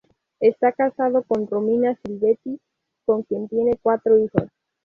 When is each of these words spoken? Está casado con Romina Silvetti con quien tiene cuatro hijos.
Está 0.39 0.71
casado 0.71 1.21
con 1.27 1.45
Romina 1.45 1.95
Silvetti 2.03 2.59
con 3.05 3.21
quien 3.21 3.47
tiene 3.47 3.77
cuatro 3.79 4.17
hijos. 4.17 4.47